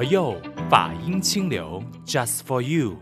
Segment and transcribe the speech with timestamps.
[0.00, 0.34] 佛佑
[0.70, 2.96] 法音清流，Just for you。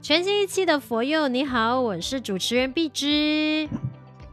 [0.00, 3.68] 全新一期的佛佑，你好，我是主持人碧芝。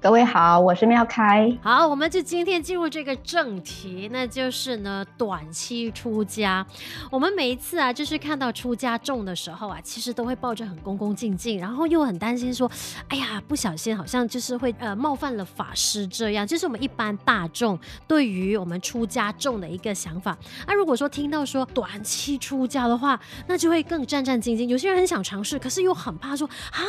[0.02, 1.56] 各位好，我是妙开。
[1.62, 6.66] 好，我们就今天进入这个正题，那就是呢，短期出家。
[7.12, 12.70] 我们每一次啊，就是看到出家众的时候啊，其实都会抱着很恭恭敬敬，然后又很担心说，
[13.10, 16.48] 哎呀，不小心好像就是会呃冒犯了法师这样。
[16.48, 20.36] 就是我们一般大众对于我们出家众的一个想法。
[20.66, 24.66] 那、如果说听到说短期出家的话，那就会更战战兢兢。
[24.66, 26.82] 有些人很想尝试，可是又很怕说啊。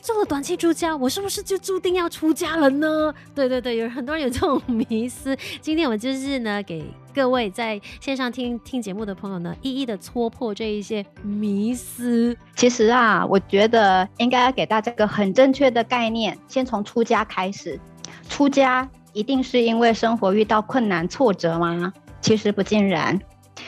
[0.00, 3.12] 做了短期出家，我是不是就注定要出家了呢？
[3.34, 5.36] 对对对，有很多人有这种迷思。
[5.60, 6.84] 今天我们就是呢，给
[7.14, 12.34] 各位在线上听听节目的朋友呢，一一的戳破这一些迷思。
[12.56, 17.78] 其实啊，我觉得应该要给大家一个很正确的概念，先从出家开始。
[18.28, 21.92] 出家一定是因为生活遇到困难挫折吗？
[22.20, 23.18] 其实不尽然。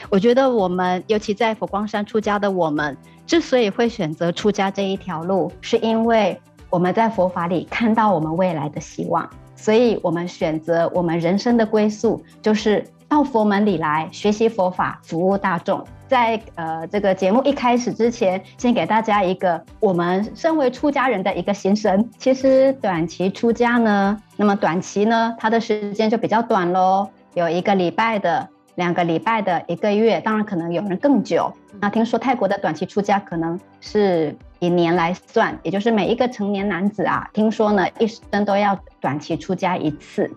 [0.09, 2.97] 我觉得我们，尤其在佛光山出家的我们。
[3.25, 15.83] 之所以会选择出家这一条路，是因为我们在佛法里看到我们未来的希望，所以我们选择我们人生的归宿就是到佛门里来学习佛法，服务大众。
[16.07, 22.09] 在呃这个节目一开始之前，先给大家一个我们身为出家人的一个心声。
[22.17, 28.49] 其实短期出家呢，那么短期呢，它的时间就比较短喽，有一个礼拜的。
[28.75, 31.53] 两个礼拜的一个月，当然可能有人更久。
[31.79, 40.31] 那听说泰国的短期出家可能是以年来算，也就是每一个成年男子啊，听说呢一生都要短期出家一次。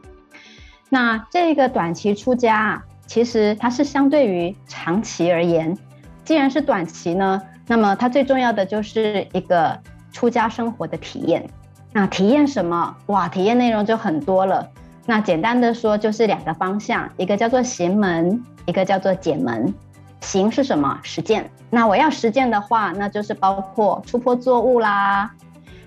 [0.89, 5.77] 那这个短期出家啊，其实它是相对于长期而言，
[6.25, 9.79] 既然是短期呢，那么它最重要的就是一个
[10.13, 11.49] 出家生活的体验。
[11.93, 12.97] 那体验什么？
[13.07, 14.69] 哇，体验内容就很多了。
[15.07, 19.73] 那简单的说，就是两个方向，一个叫做行门，一个叫做解门。
[20.21, 20.99] 行是什么？
[21.03, 21.51] 实践。
[21.69, 25.31] 那我要实践的话，那就是包括出坡作物啦，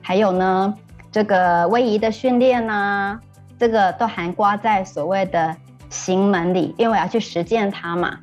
[0.01, 0.75] 还有呢，
[1.11, 3.19] 这个威仪的训练呐，
[3.57, 5.55] 这个都涵盖在所谓的
[5.89, 8.19] 行门里，因为我要去实践它嘛。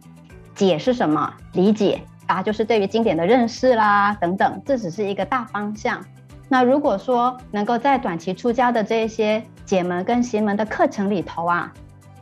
[0.55, 1.35] 解是什么？
[1.55, 6.01] 理解啊，就是对于经典的认识啦，等等，这只是一个大方向。
[6.49, 11.73] 那如果说能够在短期出家的这些解门跟行门的课程里头啊，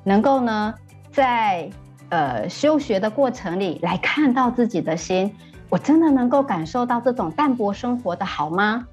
[0.05, 0.75] 能够呢
[1.11, 1.69] 在
[2.09, 5.35] 呃修学的过程里来看到自己的心，
[5.69, 8.87] 我真的能够感受到这种淡泊生活的好吗？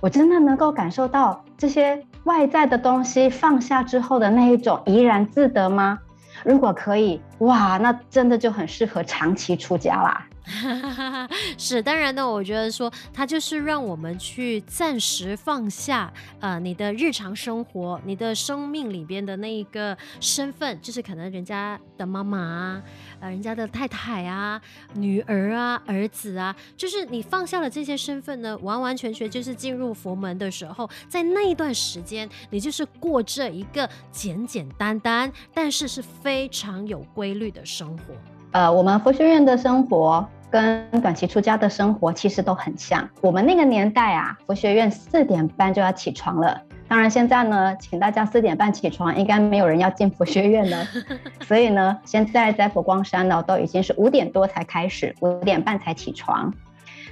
[0.00, 5.98] 我真的能够感受到这些外在的东西放下之后的那一种怡然自得吗？
[6.44, 10.26] 如果可以，哇，那真的就很适合长期出家啦。
[11.56, 22.82] 是，当然呢，我觉得说它就是让我们去暂时放下，呃，你的日常生活，你的生命里边的那一个身份，就是可能人家的妈妈啊，
[23.20, 24.60] 呃，人家的太太啊，
[24.94, 38.14] 女儿啊，儿子啊，就是你放下了这些身份呢，完完全全就是进入佛门的时候，在那一段时间，你就是过着一个简简单单，但是是非常有规律的生活。
[38.52, 43.08] 呃，我们佛学院的生活跟短期出家的生活其实都很像。
[43.22, 46.60] 我们那个年代啊，佛学院四点半就要起床了。
[46.86, 50.86] 当然现在呢，请大家四点半起床，应该没有人要进佛学院了。
[51.48, 56.52] 所以呢，现在在佛光山呢，都已经是五点多才开始，五点半才起床。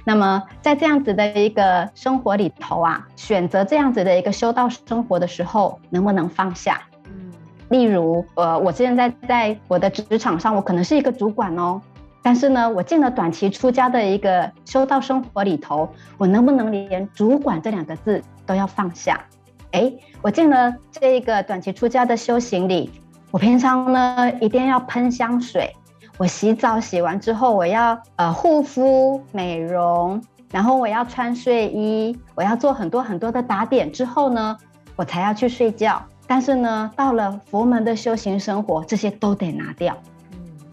[0.05, 6.81] 那么在这样子的一个生活里头啊，选择这样子的一个修道生活的时候，能不能放下？
[7.71, 11.81] 例如，呃，我现在在我的职场上，我可能是一个主管哦，
[12.21, 15.87] 但是呢，我进了短期出家的一个修道生活里头，
[16.17, 19.21] 我能不能连主管这两个字都要放下？
[19.71, 22.91] 诶，我进了这个短期出家的修行里，
[23.31, 25.73] 我平常呢一定要喷香水，
[26.17, 30.21] 我洗澡洗完之后，我要呃护肤美容，
[30.51, 34.57] 然后我要穿睡衣，我要做很多很多的打点之后呢，
[34.97, 36.03] 我才要去睡觉。
[36.33, 39.97] 但是呢，到了佛门的修行生活，这些都得拿掉。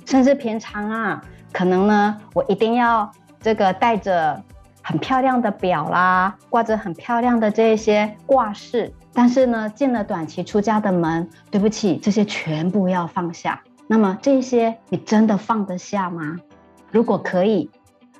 [0.06, 1.21] 甚至平常啊，
[1.53, 3.11] 可能呢，我一定要
[3.41, 4.41] 这个带着
[4.83, 8.93] 很漂亮的表啦，挂着很漂亮的这些挂饰。
[9.12, 13.61] 但是呢，进了短期出家的门，对不起，这些全部要放下。
[13.88, 16.37] 那么这些你真的放得下吗？
[16.93, 17.69] 如果可以。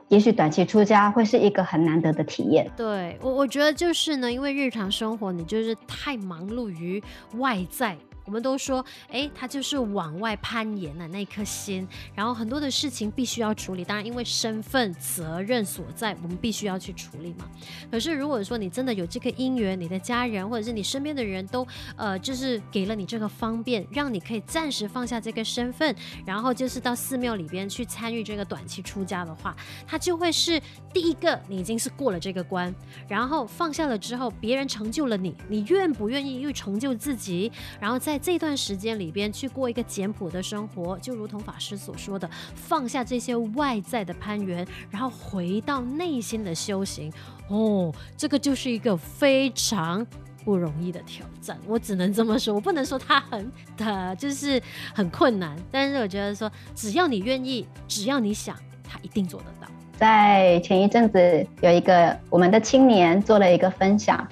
[0.09, 2.71] 也许短期出家会是一个很难得的体验。
[2.77, 7.03] 对，我，我觉得就是呢，因为日常生活你就是太忙碌于
[7.37, 7.97] 外在
[8.29, 13.83] 我们都说，哎，他就是往外攀岩的那颗心，然后很多的事情必须要处理。
[13.83, 17.49] 当然，因为身份责任所在，我们必须要去处理嘛。
[17.91, 21.67] 可是如果说你真的有这个因缘，你的家人或者是你身边的人都，
[21.97, 25.97] 呃，就是给了你这个方便，让你可以暂时放下这个身份，
[26.27, 30.61] 然后就是到寺庙里边去参与这个短期出家的话，他就会是
[30.93, 32.75] 第一个，你已经是过了这个关，
[33.09, 37.51] 然后放下了之后，别人成就了你，你愿不愿意又成就自己？
[37.81, 47.13] 然后再这段时间里边去过一个简朴的生活，就如同法师所说的，放下这些外在的攀缘，然后回到内心的修行。
[47.49, 50.07] 哦，这个就是一个非常
[50.45, 51.59] 不容易的挑战。
[51.67, 54.61] 我只能这么说，我不能说它很的，就是
[54.95, 55.57] 很困难。
[55.71, 59.69] 但是我觉得说，只要你愿意，只要你想，他一定做得到。
[59.97, 64.27] 在前一阵子，有一个我们的青年做了一个分享。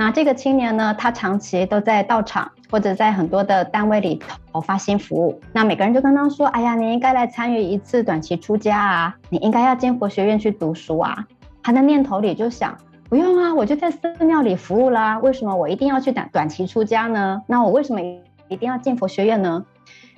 [0.00, 4.18] 那这个青年呢，他长期都在道场或者在很多的单位里
[4.50, 5.38] 头发心服务。
[5.52, 11.26] 那每个人就跟他说：“哎呀，你应该来参与一次短期出家啊，你应该要进佛学院去读书啊。”
[11.62, 12.74] 他的念头里就想
[13.10, 17.42] ：“不用啊，我就在寺庙里服务啦，为什么我一定要去短短期出家呢？
[17.46, 18.00] 那我为什么
[18.48, 19.62] 一定要进佛学院呢？”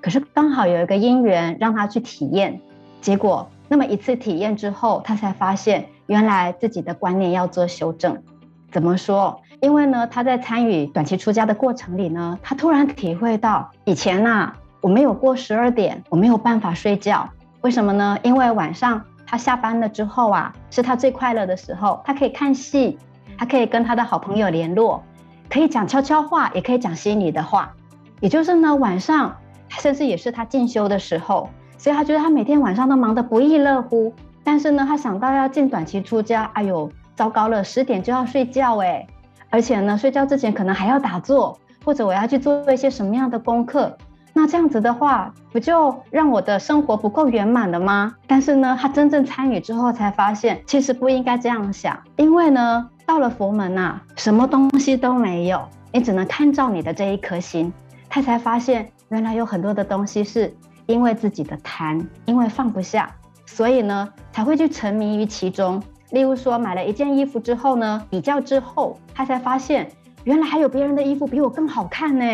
[0.00, 2.61] 可是刚好有一个因缘让他去体验，
[3.00, 8.23] 结果那么一次体验之后，他才发现原来自己的观念要做修正。
[8.72, 9.38] 怎么说？
[9.60, 17.28] 因为呢，他在参与短期出家的过程里呢，他突然体会到，以前呐、我没有过十二点，我没有办法睡觉。
[17.60, 18.19] 为什么呢？
[18.22, 22.98] 因为晚上他下班了之后啊，是他最快乐的时候，他可以看戏，
[23.36, 25.02] 他可以跟他的好朋友联络，
[25.50, 27.72] 可以讲悄悄话，也可以讲心里的话。
[28.20, 29.36] 也就是呢，晚上
[29.69, 34.12] 甚至也是他进修的时候，所以他觉得他每天晚上都忙得不亦乐乎。
[34.42, 39.06] 但是呢，他想到要进短期出家，哎呦，糟糕了，十点就要睡觉哎。
[39.50, 43.96] 而且呢，睡觉之前可能还要打坐，或者我要去做一些什么样的功课？
[44.34, 48.14] 那这样子的话，不就让我的生活不够圆满了吗？
[48.26, 55.60] 但是呢，他真正参与之后才发现，其实不应该这样想，因为呢，到了佛门呐，什么东西都没有，
[55.92, 57.70] 你只能看照你的这一颗心。
[58.08, 60.56] 他才发现，原来有很多的东西是
[60.86, 63.10] 因为自己的贪，因为放不下，
[63.44, 65.82] 所以呢，才会去沉迷于其中。
[66.12, 69.90] 例如说，买了一件衣服之后呢，比较之后，他才发现
[70.24, 72.24] 原来还有别人的衣服比我更好看呢。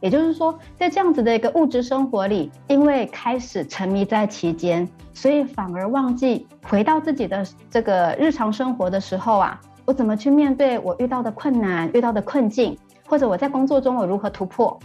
[0.00, 14.76] 也就是说，在这样子的一个物质生活里，因为开始沉迷在其间，所以反而忘记回到自己的这个日常生活的时候啊，我怎么去面对我遇到的困难、遇到的困境，或者我在工作中我如何突破，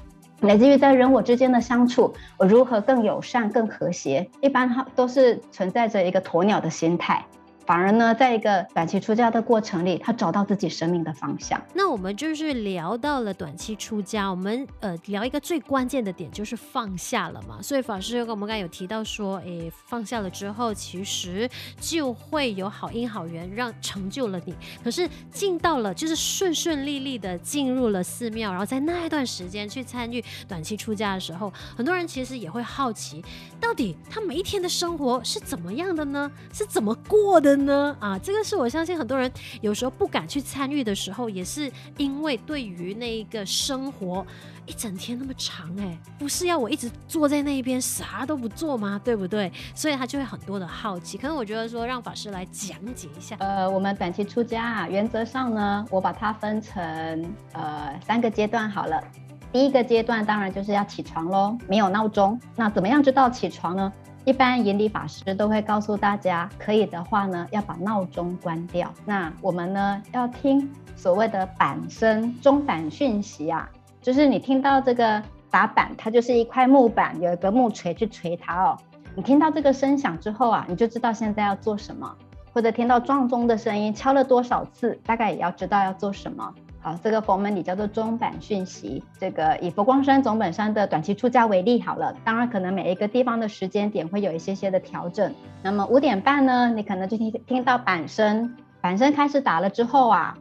[0.42, 7.25] 乃至于在人我之间的相处，我如何更友善、更和谐，一般它都是存在着一个鸵鸟的心态。
[7.66, 11.60] 反而呢，在一个短期出家的过程里，他找到自己生命的方向。
[11.74, 17.60] 那我们就是聊到了短期出家，我们呃聊一个最关键的点就是放下了嘛。
[17.62, 24.56] 所以法师跟我们刚才有提到说，诶，放下了之后，其实就会有好因好缘，让成就了你。
[24.84, 33.26] 可是进到了就是顺顺利利的进入了寺庙，然后在那一段时间去参与短期出家的时候，很多人其实也会好奇，
[33.60, 36.32] 到底他每一天的生活是怎么样的呢？
[36.54, 37.96] 是怎么过的呢？
[38.00, 39.31] 啊，这个是我相信很多人
[39.62, 44.25] 有时候不敢去参与的时候，也是因为对于那个生活
[44.66, 49.00] 一整天那么长，哎，不是要我一直坐在那边啥都不做吗？
[49.04, 49.52] 对不对？
[49.74, 51.18] 所以他就会很多的好奇。
[51.18, 53.36] 可能我觉得说让法师来讲解一下。
[53.40, 59.02] 呃，我们短期出家啊，原则上呢，我把它分成呃三个阶段好了。
[59.52, 62.38] 第一个阶段当然就是要起床喽，没有闹钟。
[62.57, 63.94] 那怎么样知道起床呢？
[64.26, 68.92] 一般引理法师都会告诉大家，可以的话呢，要把闹钟关掉。
[69.06, 73.70] 那我们呢，要听所谓的板声、钟板讯息啊，
[74.02, 78.76] 就是你听到这个打板，它就是一块木板，有一个木锤去锤它哦。
[79.14, 82.12] 你听到这个声响之后啊，你就知道现在要做什么，
[82.52, 86.52] 或者听到撞钟的声音，敲了多少次，大概也要知道要做什么。
[86.85, 89.04] 好，这个佛门里叫做钟板讯息。
[89.19, 95.33] 这个以佛光山总本山的短期出家为例好了，当然可能每一个地方的时间点会有一些些的调整。
[95.63, 100.37] 那么五点半呢，你可能就听听到板声，板声开始打了之后啊，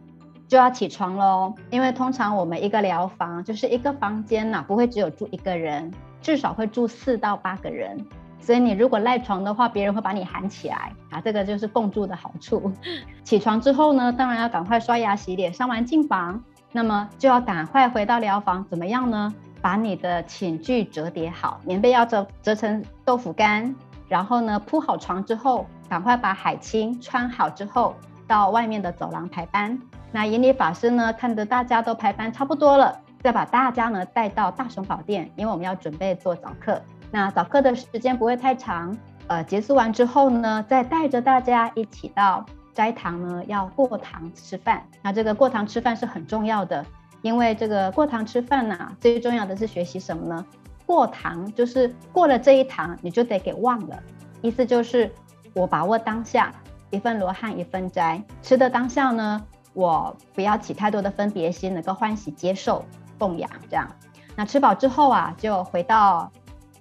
[0.47, 1.55] 就要起床喽。
[1.71, 8.05] 因为通常我们一个寮房就是一个房间呐、啊，不会只有住一个人，至少会住四到八个人。
[8.45, 12.71] 所以你如果赖床的话，别人会把你喊起来啊，这个就是共住的好处。
[13.25, 19.33] 起床之后呢，当然要赶快刷牙洗脸，上完净房，那么就要赶快回到寮房，怎么样呢？
[19.63, 23.75] 把你的寝具折叠好，棉被要折折成豆腐干，
[24.09, 27.95] 然后呢铺好床之后，赶快把海青穿好之后，
[28.27, 29.81] 到外面的走廊排班。
[30.13, 36.79] 那引理法师呢，看着大家都排班差不多了，再把大家呢带到大雄宝殿，因为我们要准备做早课。
[37.15, 38.93] 那早课的时间不会太长，
[39.29, 44.85] 呃，结束完之后呢，再带着大家一起到斋堂呢，要过堂吃饭。
[45.01, 46.85] 那这个过堂吃饭是很重要的，
[47.23, 50.45] 因为这个过堂吃饭呢、最重要的是学习什么呢？
[50.87, 53.97] 过堂就是过了这一堂，你就得给忘了，
[54.43, 55.09] 意思就是
[55.55, 56.51] 我把握当下，
[56.91, 59.41] 一份罗汉一份斋，吃的当下呢，
[59.73, 62.85] 我不要起太多的分别心，能够欢喜接受
[63.21, 63.89] 供养这样。
[64.35, 66.33] 那吃饱之后啊，就回到。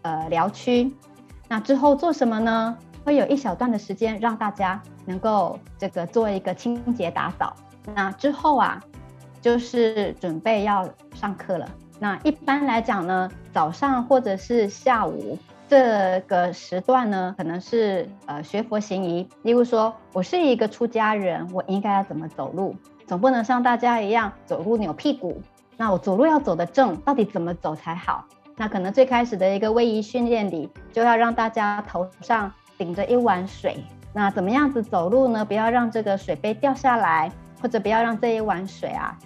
[0.04, 0.94] 呃，疗区，
[1.50, 2.78] 那之后做什么呢？
[3.04, 7.54] 会有一小段的时间让大家能够这个做一个清洁打扫。
[7.94, 8.82] 那之后啊，
[9.42, 11.68] 就是准备要上课了。
[12.00, 19.28] 那一般来讲呢，早上或者是下午这个时段呢，可能是呃学佛行仪。
[19.42, 22.76] 例如说，我是一个出家人，我应该要怎么走路？
[23.06, 25.42] 总不能像大家一样走路扭屁股。
[25.76, 28.26] 那我走路要走得正，到底怎么走才好？
[28.56, 33.84] 那可能最开始的一个位移训练里，就要让大家头上顶着一碗水。
[34.14, 35.44] 那怎么样子走路呢？
[35.44, 37.32] 不要让这个水杯掉下来，
[37.62, 39.18] 或者不要让这一碗水啊，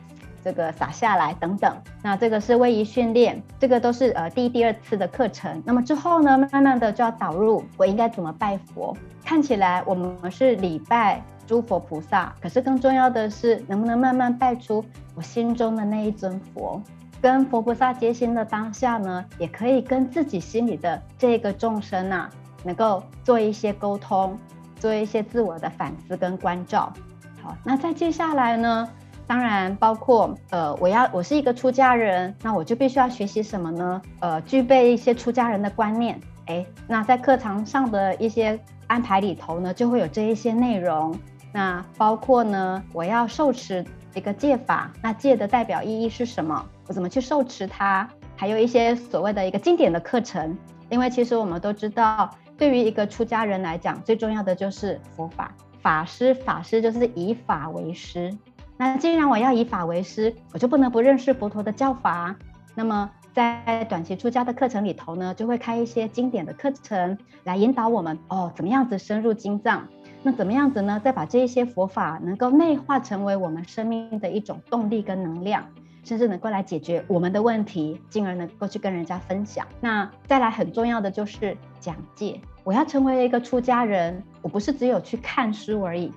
[0.41, 1.75] 这个洒下来等等。
[2.01, 5.61] 那这个是位移训练，这个都是呃第一、第二次的课程。
[5.65, 8.95] 那么之后呢，慢慢的就要导入我应该怎么拜佛。
[9.25, 14.81] 看起来我们是礼拜诸佛菩萨，可是更重要的是，能不能慢慢拜出
[15.15, 16.81] 我心中的那一尊佛。
[17.21, 22.29] 跟佛菩萨接心的当下呢，也可以跟自己心里的这个众生啊，
[22.63, 24.37] 能够做一些沟通，
[24.77, 26.93] 做一些自我的反思跟关照。
[27.41, 28.87] 好，那再接下来呢，
[29.25, 34.01] 当然包括呃，我要我是一个出家人，那我就必须要学习什么呢？
[34.19, 36.19] 呃，具备一些出家人的观念。
[36.45, 38.57] 诶，那在课堂上的一些
[38.87, 41.17] 安排里头呢，就会有这一些内容。
[41.51, 43.83] 那包括呢，我要受持
[44.17, 46.65] 一个戒法，那戒的代表意义是什么？
[46.87, 48.09] 我怎么去受持它？
[48.35, 50.57] 还有一些所谓的一个经典的课程，
[50.89, 55.53] 因为其实我们都知道，对于一个出家人来讲，最重要的就是佛法。
[55.79, 58.35] 法师，法师就是以法为师。
[58.75, 62.35] 那既然我要以法为师，我就不能不认识佛陀的教法。
[62.75, 69.87] 那么在短期出家的课程里头呢，就会开一些经典的课程来引导我们哦，怎么样子深入经藏？
[70.23, 70.99] 那怎么样子呢？
[71.03, 75.63] 再把这一些佛法能够内化成为我们生命的一种动力跟能量。
[76.03, 79.67] 甚至能够来解决我们的问题，进而能够去跟人家分享。
[79.81, 82.39] 那再来很重要的就是讲解。
[82.63, 86.09] 我要成为一个出家人，我不是只有去看书而已，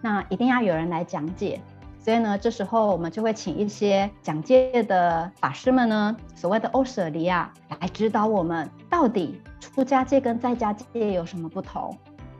[0.00, 1.60] 那一定要有人来讲解。
[2.00, 11.96] 所以呢，这时候我们就会请一些讲戒的法师们呢，所谓的欧舍尼啊，来指导我们到底出家戒跟在家戒有什么不同。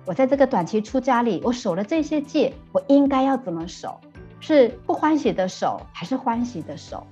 [0.06, 4.00] 我在这个短期出家里，我守了这些戒，我应该要怎么守？
[4.38, 7.04] 是不欢喜的守还是欢喜的守？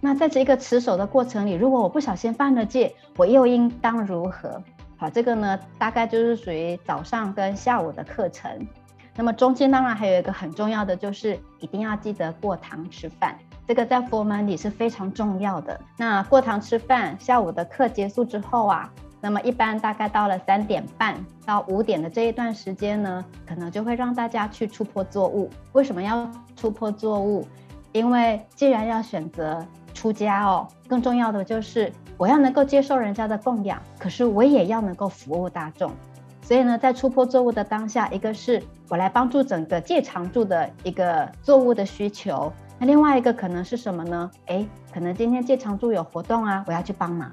[0.00, 4.62] 那在这个持守的过程里，如果我不小心犯了戒，我又应当如何？
[4.98, 8.66] 好，这个呢，大概就是属于早上跟下午的课程。
[9.16, 15.80] 那么中间当然还有一个很重要的，就是一定要记得过堂吃饭，这个在佛门里是非常重要的。
[15.96, 18.92] 那过堂吃饭，下午的课结束之后啊。
[19.22, 21.14] 那么一般大概到了三点半
[21.46, 25.48] 到五点的这一段时间呢，可能就会让大家去触破作物。
[25.72, 27.46] 为什么要触破作物？
[27.92, 29.64] 因为既然要选择
[29.94, 35.92] 出家哦，更重要的就是我要能够接受人家的供养，可是我也要能够服务大众。
[36.42, 44.28] 所以呢，在触破作物的当下，一个是我来帮助整个戒常住的一个作物的需求，那另外一个可能是什么呢？
[44.46, 47.30] 诶，可能今天戒常住有活动啊，我要去帮忙。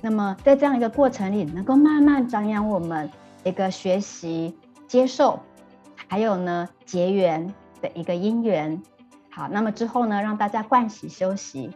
[0.00, 3.10] 那么，在这样一个过程里，能够慢慢长养我们
[3.42, 5.40] 一个学习、接受，
[6.08, 7.52] 还有呢结缘
[7.82, 8.80] 的一个因缘。
[9.28, 11.70] 好，那么之后呢，让大家盥洗休息。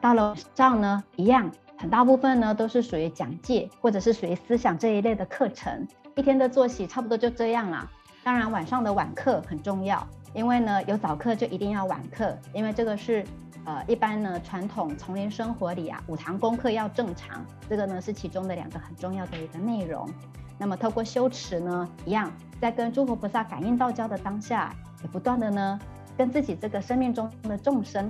[0.00, 5.86] 到了上呢，一样，很大部分呢都是属于讲戒或者是属于思想这一类的课程。
[6.14, 7.86] 一天的作息差不多就这样啦。
[8.24, 13.22] 当然，晚上的晚课很重要，因为呢有早课就一定要晚课，因为这个是。
[13.66, 20.08] 呃，一般呢，传统丛林生活里啊，五堂功课要正常，这个呢是其中的两个很重要的一个内容。
[20.56, 25.78] 那么透过修持呢，一样在跟诸佛菩萨感应道交的当下，也不断的呢
[26.16, 28.08] 跟自己这个生命中的众生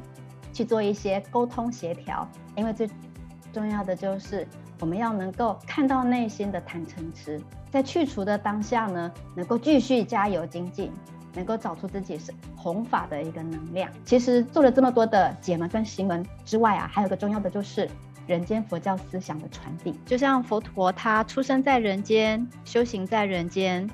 [0.52, 2.86] 去做一些沟通协调，因为最
[3.50, 4.46] 重要的就是
[4.78, 10.92] 我们要能够看到内心的坦诚值，在去除的当下呢，能够继续加油精进。
[11.36, 13.88] 能够找出自己是弘法的一个能量。
[14.04, 17.88] 其实做了这么多的解门跟行门之外啊，还有个重要的就是
[18.26, 19.94] 人间佛教思想的传递。
[20.04, 23.88] 就像佛陀他出生在人间，修行在人间，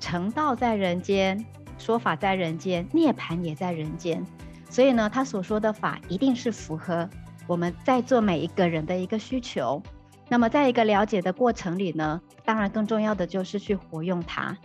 [0.00, 1.44] 成道在人间，
[1.78, 4.24] 说法在人间，涅槃也在人间。
[4.68, 7.08] 所以呢，他所说的法一定是符合
[7.46, 9.80] 我们在座每一个人的一个需求。
[10.28, 14.56] 那么在一个了解的过程里呢，当然更重要的就是去活用它。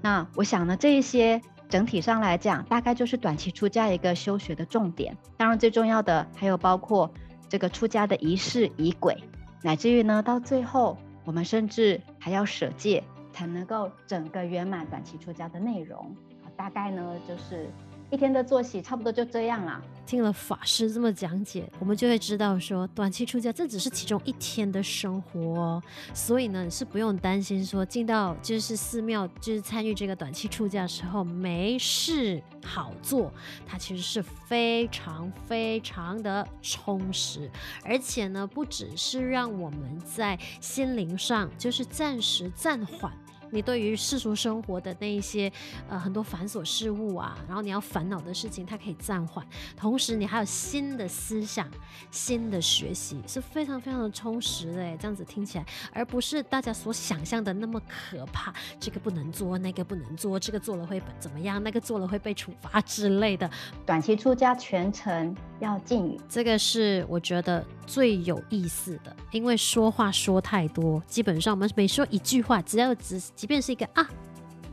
[0.00, 5.16] 那我想呢，这一些整体上来讲，大概就是短期出家一个修学的重点。
[5.38, 7.10] 当然最重要的还有包括
[7.48, 9.16] 这个出家的仪式仪轨，
[9.62, 13.02] 乃至于呢到最后，我们甚至还要舍戒，
[13.32, 16.14] 才能够整个圆满短期出家的内容。
[16.58, 17.70] 大概呢就是。
[18.12, 19.82] 一天的作息差不多就这样啊。
[20.04, 33.32] 听了法师这么讲解，我们就会知道说，短期出家这只是其中一天的生活，所以呢是不用担心说进到就是寺庙就是参与这个短期出家的时候没事好做，
[33.66, 37.50] 它其实是非常非常的充实，
[37.82, 43.10] 而且呢不只是让我们在心灵上就是暂时暂缓。
[43.52, 45.52] 你对于世俗生活的那一些
[45.86, 49.46] 呃很多繁琐事物啊，然后你要烦恼的事情，它可以暂缓。
[49.76, 51.68] 同时，你还有新的思想、
[52.10, 54.96] 新的学习，是非常非常的充实的。
[54.96, 58.54] 这样子听起来，而不是大家所想象的那么可怕。
[58.80, 61.62] 这个不能做，那个不能做，这个做了会怎么样？
[61.62, 63.50] 那个做了会被处罚之类的。
[63.84, 73.20] 短期出家全程要禁语，这个是我觉得最有意思的，因为说话说太多，基本上我们每说一句话，只要只。
[73.42, 74.08] 即便是一个啊，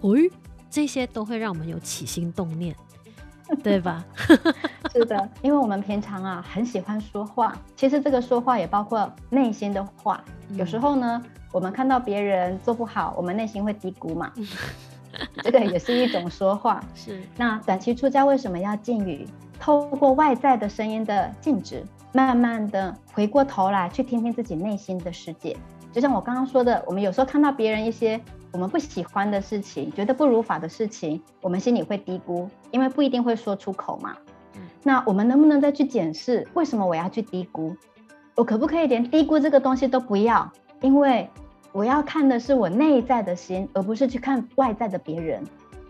[0.01, 0.31] 喂，
[0.69, 2.75] 这些都会让我们有起心动念，
[3.63, 4.05] 对吧？
[4.93, 10.23] 是的，因为我们平常啊很喜欢说话，其实这个说话也包括内心的话。
[10.49, 11.19] 嗯、有时候呢，
[11.51, 14.31] 我们看到别人做不好，我们内心会低估嘛，
[15.41, 16.79] 这个也是一种说话。
[16.93, 17.23] 是。
[17.37, 19.27] 那短期出家为什么要禁语？
[19.59, 25.57] 透过外在的声音的禁止，慢慢的回过头来去听听自己内心的世界。
[25.91, 28.21] 就像我刚刚说的，我们有时候看到别人一些
[28.51, 34.15] 我们不喜欢的事情，觉得不如法的事情，我们心里会低估，因为不一定会说出口嘛。
[34.55, 34.61] 嗯。
[34.83, 37.75] 那我们能不能再去检视，为什么我要去低估？
[38.35, 40.51] 我可不可以连低估这个东西都不要？
[40.81, 41.29] 因为
[41.71, 45.43] 我要看的是我内在的心，而不是去看外在的别人。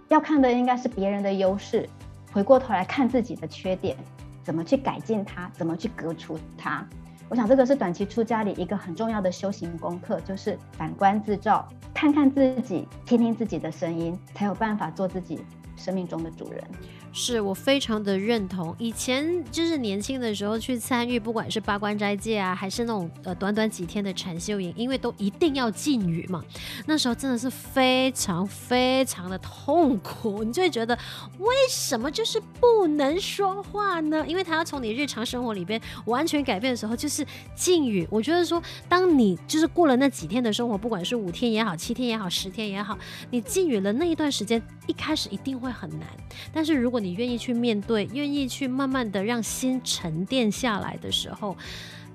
[0.10, 1.88] 要看的应该是别人的优势，
[2.34, 3.96] 回过头来看自己的缺点，
[4.44, 6.86] 怎么去改进它，怎么去革除它。
[7.29, 15.39] 我想这个是短期出家里一个很重要的修行功课，就是反观自照，看看自己，听听自己的声音，才有办法做自己
[15.75, 16.63] 生命中的主人。
[17.12, 18.76] 是我非常的认同。
[18.78, 26.43] 以前就是年轻的时候去参与，不管是八关斋戒啊，还是那种呃短短几天的禅修营，因为都一定要禁语嘛。
[26.86, 30.98] 那时候真的是非常非常的痛苦，你就会觉得
[31.39, 34.26] 为什么就是不能说话呢？
[34.28, 38.08] 因为他要从你日常生活里边完全改变的时候，就是禁语。
[38.10, 42.98] 我觉得说，当你就是过了那几天的生活，不管是五天也好，七天也好，十天也好，
[43.32, 46.08] 你禁语了那一段时间，一开始一定会很难。
[46.54, 51.55] 但是如果你愿意去面对，愿意去慢慢的让心沉淀下来的时候，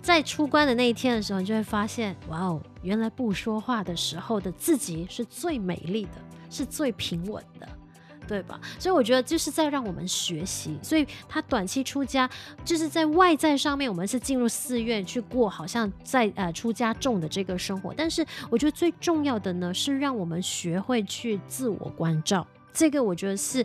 [0.02, 6.20] 在出关的那一天的时候，你就会发现，哇哦，原来不说话的时候的自己是最美丽的，
[6.50, 7.66] 是最平稳的，
[8.28, 8.60] 对吧？
[8.78, 10.78] 所以我觉得就是在让我们学习。
[10.82, 12.28] 所以他短期出家，
[12.64, 17.94] 就是在外在上面，我们是进入寺院去过，好像在呃出家众的这个生活。
[17.96, 22.46] 但是我觉得最重要的呢，是让我们学会去自我关照。
[22.72, 23.64] 这个我觉得是。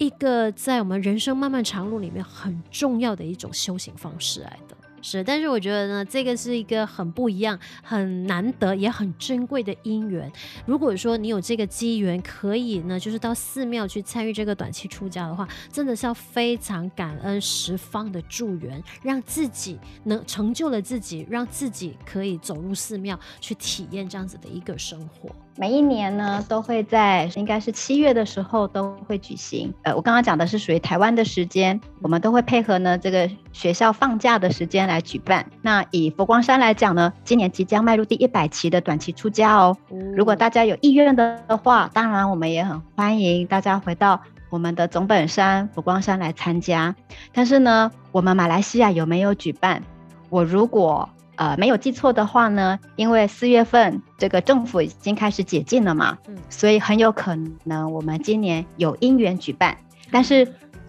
[0.00, 4.74] 一个在我们人生漫漫长路里面很重要的一种修行方式来的。
[5.02, 10.30] 是，但是我觉得呢，这个是一个很不一样、很难得也很珍贵的因缘。
[10.64, 25.30] 如果说你有这个机缘，可以呢，就是到寺庙去参与这个短期出家的话，真的是要非常感恩十方的助缘，让自己能成就了自己，让自己可以走入寺庙去体验这样子的一个生活。
[25.60, 29.70] 每一年呢，都会在应该是七月的时候都会举行。
[29.82, 35.44] 呃，我刚刚讲的是属于台湾的时间，我们都会配合呢这个学校放假的时间来举办。
[35.60, 39.76] 那以佛光山来讲呢，今年即将迈入第一百期的短期出家哦。
[40.16, 44.18] 如果大家有意愿的话，当然我们也很欢迎大家回到
[44.48, 46.96] 我们的总本山佛光山来参加。
[47.34, 49.82] 但是呢，我们马来西亚有没有举办？
[50.30, 51.06] 我如果。
[51.40, 59.74] 呃，没有记错的话呢，因为四月份这个政府已经开始解禁了嘛，嗯，所以很有可能我们今年有因缘举办。
[60.10, 60.46] 但是，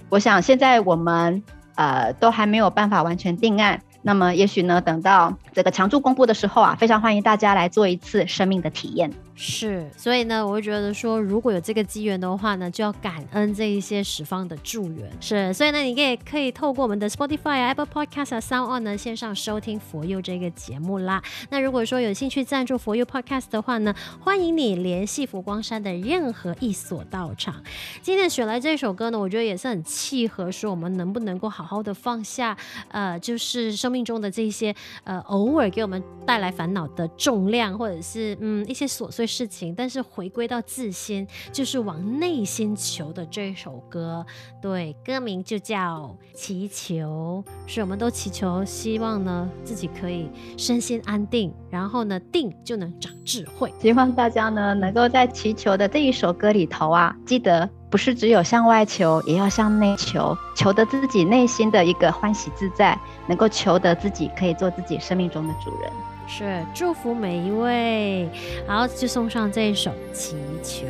[0.10, 1.42] 我想现在我们
[1.76, 3.82] 呃都还没有办法完全定案。
[4.02, 9.14] 那么，也许呢，等到这个常驻公布的时候啊，非常欢迎大家来做一次生命的体验。
[9.44, 15.12] 是，所以呢，我会觉得说，如果有这个机缘的话呢，就要感恩这一些十方的助缘。
[15.20, 21.24] 是，所以呢，你可以可以透过我们的 Spotify、Apple Podcast、SoundOn 呢线上收听佛佑这个节目啦。
[21.50, 27.64] 那如果说有兴趣赞助佛佑 Podcast 的话呢，欢迎你联系佛光山的任何一所道场。
[28.04, 32.56] 今天选来这首歌呢，我觉得也是很契合，说我们能不能够好好的放下，
[32.90, 44.26] 呃，就是生命中的这些呃偶尔给我们带来烦恼的重量，或者是嗯一些琐碎事情，但是回归到自心，就是往内心求的这一首歌。
[44.62, 53.74] 对，歌名就叫祈求，是我们都祈求，希望呢自己可以身心安定，然后呢定就能长智慧。
[53.80, 65.90] 希望大家呢能够在祈求的这一首歌里头啊，记得不是只有向外求，也要向内求，求得自己内心的一个欢喜自在，能够求得自己可以做自己生命中的主人。
[66.34, 68.30] 是，祝福每一位。
[68.66, 70.86] 好，就送上这一首祈求。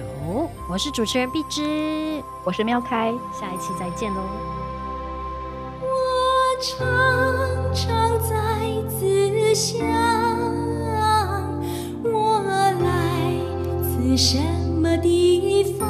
[0.69, 4.21] 我是主持人碧芝，我是妙开，下一期再见喽。
[5.81, 5.87] 我
[6.61, 6.87] 常
[7.73, 8.29] 常在
[8.87, 9.79] 自想，
[12.03, 12.39] 我
[12.79, 13.33] 来
[13.81, 14.37] 自什
[14.79, 15.89] 么地方？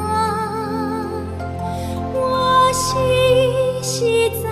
[2.14, 2.96] 我细
[3.84, 4.50] 细在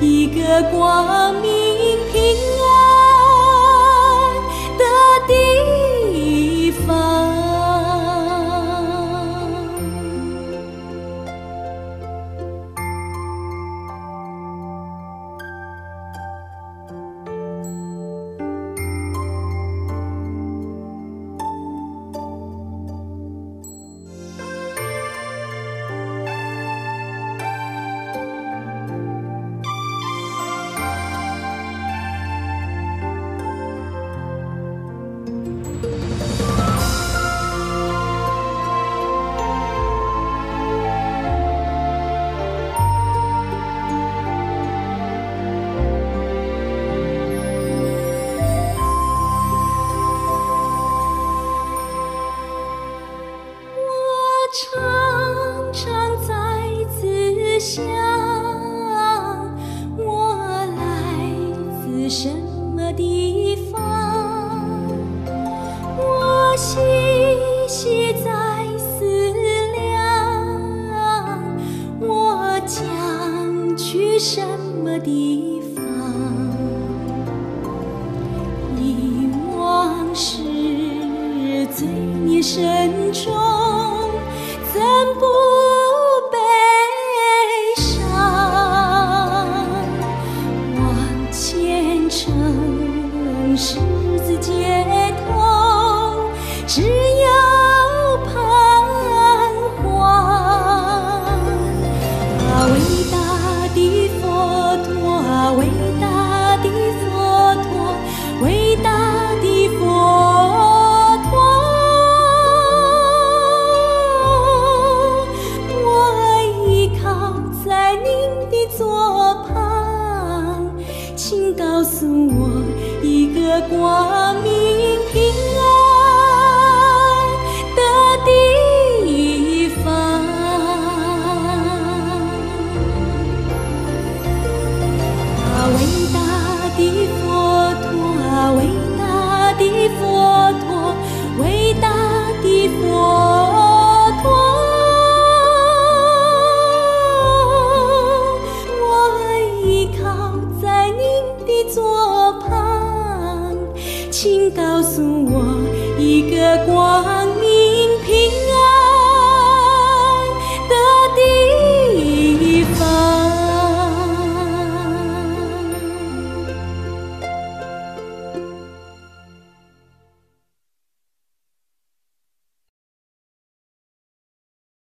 [0.00, 1.69] 一个光明。